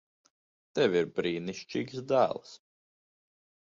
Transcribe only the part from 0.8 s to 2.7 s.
ir brīnišķīgs dēls.